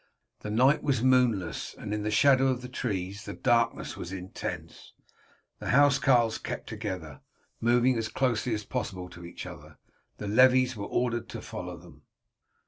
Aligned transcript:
The 0.39 0.49
night 0.49 0.81
was 0.81 1.03
moonless, 1.03 1.75
and 1.75 1.93
in 1.93 2.01
the 2.01 2.09
shadow 2.09 2.47
of 2.47 2.61
the 2.63 2.67
trees 2.67 3.25
the 3.25 3.33
darkness 3.35 3.95
was 3.95 4.11
intense. 4.11 4.93
The 5.59 5.67
housecarls 5.69 6.39
kept 6.39 6.67
together, 6.67 7.21
moving 7.59 7.99
as 7.99 8.07
closely 8.07 8.55
as 8.55 8.65
possible 8.65 9.09
to 9.09 9.23
each 9.25 9.45
other. 9.45 9.77
The 10.17 10.27
levies 10.27 10.75
were 10.75 10.87
ordered 10.87 11.29
to 11.29 11.41
follow 11.43 11.77
them. 11.77 12.01